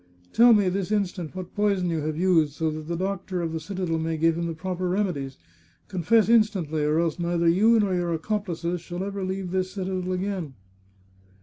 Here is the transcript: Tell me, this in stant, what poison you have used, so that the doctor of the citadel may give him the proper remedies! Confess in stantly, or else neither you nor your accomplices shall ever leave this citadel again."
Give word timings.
Tell 0.33 0.51
me, 0.51 0.67
this 0.67 0.91
in 0.91 1.05
stant, 1.05 1.35
what 1.35 1.53
poison 1.55 1.91
you 1.91 1.99
have 2.01 2.17
used, 2.17 2.53
so 2.53 2.71
that 2.71 2.87
the 2.87 2.95
doctor 2.97 3.43
of 3.43 3.53
the 3.53 3.59
citadel 3.59 3.99
may 3.99 4.17
give 4.17 4.35
him 4.35 4.47
the 4.47 4.55
proper 4.55 4.89
remedies! 4.89 5.37
Confess 5.89 6.27
in 6.27 6.41
stantly, 6.41 6.83
or 6.83 6.99
else 6.99 7.19
neither 7.19 7.47
you 7.47 7.79
nor 7.79 7.93
your 7.93 8.11
accomplices 8.11 8.81
shall 8.81 9.03
ever 9.03 9.23
leave 9.23 9.51
this 9.51 9.69
citadel 9.73 10.11
again." 10.11 10.55